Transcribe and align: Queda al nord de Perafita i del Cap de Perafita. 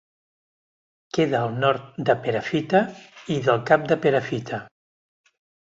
Queda 1.17 1.41
al 1.49 1.53
nord 1.65 2.01
de 2.11 2.15
Perafita 2.25 2.83
i 3.37 3.41
del 3.49 3.63
Cap 3.71 3.87
de 3.93 3.99
Perafita. 4.07 4.65